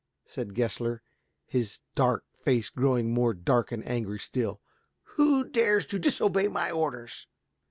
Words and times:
said 0.25 0.55
Gessler, 0.55 1.03
his 1.45 1.81
dark 1.93 2.25
face 2.43 2.71
growing 2.71 3.13
more 3.13 3.35
dark 3.35 3.71
and 3.71 3.87
angry 3.87 4.17
still. 4.17 4.59
"Who 5.03 5.47
dares 5.47 5.85
to 5.85 5.99
disobey 5.99 6.47
my 6.47 6.71
orders?" 6.71 7.27